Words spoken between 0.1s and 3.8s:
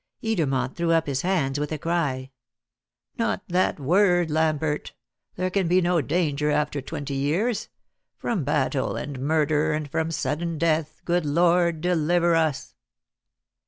Edermont threw up his hands with a cry. "Not that